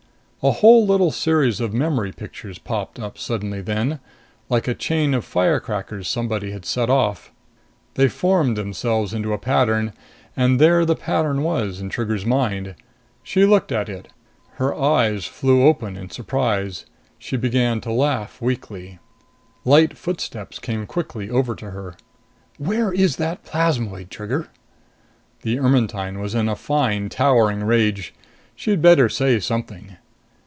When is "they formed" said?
7.93-8.57